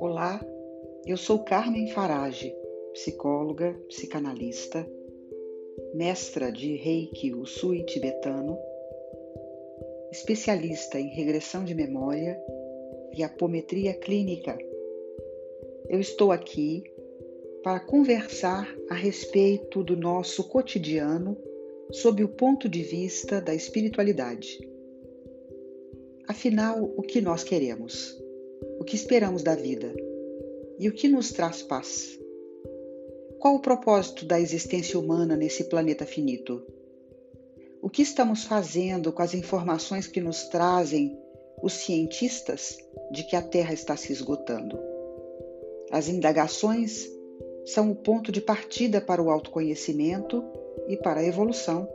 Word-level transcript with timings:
Olá, 0.00 0.40
eu 1.04 1.16
sou 1.16 1.40
Carmen 1.40 1.88
Farage, 1.88 2.54
psicóloga, 2.92 3.76
psicanalista, 3.88 4.88
mestra 5.92 6.52
de 6.52 6.76
Reiki 6.76 7.34
Usui 7.34 7.82
tibetano, 7.84 8.56
especialista 10.12 11.00
em 11.00 11.08
regressão 11.08 11.64
de 11.64 11.74
memória 11.74 12.40
e 13.12 13.24
apometria 13.24 13.92
clínica. 13.92 14.56
Eu 15.88 15.98
estou 15.98 16.30
aqui 16.30 16.84
para 17.64 17.80
conversar 17.80 18.72
a 18.88 18.94
respeito 18.94 19.82
do 19.82 19.96
nosso 19.96 20.44
cotidiano 20.44 21.36
sob 21.90 22.22
o 22.22 22.28
ponto 22.28 22.68
de 22.68 22.84
vista 22.84 23.40
da 23.40 23.52
espiritualidade. 23.52 24.60
Afinal, 26.28 26.84
o 26.84 27.02
que 27.02 27.20
nós 27.20 27.42
queremos? 27.42 28.27
O 28.78 28.84
que 28.84 28.96
esperamos 28.96 29.42
da 29.42 29.54
vida? 29.54 29.94
E 30.78 30.88
o 30.88 30.92
que 30.92 31.08
nos 31.08 31.32
traz 31.32 31.62
paz? 31.62 32.18
Qual 33.38 33.54
o 33.54 33.60
propósito 33.60 34.24
da 34.24 34.40
existência 34.40 34.98
humana 34.98 35.36
nesse 35.36 35.64
planeta 35.64 36.04
finito? 36.04 36.62
O 37.80 37.88
que 37.88 38.02
estamos 38.02 38.44
fazendo 38.44 39.12
com 39.12 39.22
as 39.22 39.34
informações 39.34 40.06
que 40.06 40.20
nos 40.20 40.48
trazem 40.48 41.16
os 41.62 41.72
cientistas 41.72 42.76
de 43.12 43.22
que 43.24 43.36
a 43.36 43.42
Terra 43.42 43.72
está 43.72 43.96
se 43.96 44.12
esgotando? 44.12 44.78
As 45.90 46.08
indagações 46.08 47.08
são 47.64 47.90
o 47.90 47.94
ponto 47.94 48.32
de 48.32 48.40
partida 48.40 49.00
para 49.00 49.22
o 49.22 49.30
autoconhecimento 49.30 50.44
e 50.88 50.96
para 50.96 51.20
a 51.20 51.24
evolução. 51.24 51.88